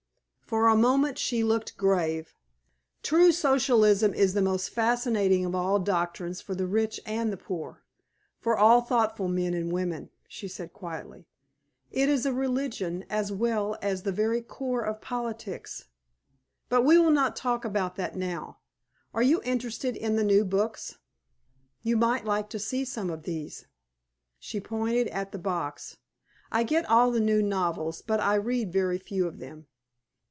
For 0.41 0.67
a 0.67 0.75
moment 0.75 1.17
she 1.17 1.45
looked 1.45 1.77
grave. 1.77 2.35
"True 3.03 3.31
Socialism 3.31 4.13
is 4.13 4.33
the 4.33 4.41
most 4.41 4.67
fascinating 4.71 5.45
of 5.45 5.55
all 5.55 5.79
doctrines 5.79 6.41
for 6.41 6.53
the 6.53 6.67
rich 6.67 6.99
and 7.05 7.31
the 7.31 7.37
poor, 7.37 7.85
for 8.37 8.57
all 8.57 8.81
thoughtful 8.81 9.29
men 9.29 9.53
and 9.53 9.71
women," 9.71 10.09
she 10.27 10.49
said, 10.49 10.73
quietly. 10.73 11.25
"It 11.89 12.09
is 12.09 12.25
a 12.25 12.33
religion 12.33 13.05
as 13.09 13.31
well 13.31 13.77
as 13.81 14.03
the 14.03 14.11
very 14.11 14.41
core 14.41 14.81
of 14.81 14.99
politics. 14.99 15.85
But 16.67 16.81
we 16.81 16.97
will 16.97 17.11
not 17.11 17.37
talk 17.37 17.63
about 17.63 17.95
that 17.95 18.17
now. 18.17 18.57
Are 19.13 19.23
you 19.23 19.41
interested 19.45 19.95
in 19.95 20.17
the 20.17 20.23
new 20.25 20.43
books? 20.43 20.97
You 21.81 21.95
might 21.95 22.25
like 22.25 22.49
to 22.49 22.59
see 22.59 22.83
some 22.83 23.09
of 23.09 23.23
these." 23.23 23.67
She 24.37 24.59
pointed 24.59 25.07
at 25.07 25.31
the 25.31 25.39
box. 25.39 25.95
"I 26.51 26.63
get 26.63 26.83
all 26.89 27.09
the 27.09 27.21
new 27.21 27.41
novels, 27.41 28.01
but 28.01 28.19
I 28.19 28.35
read 28.35 28.73
very 28.73 28.97
few 28.97 29.27
of 29.29 29.39
them." 29.39 29.67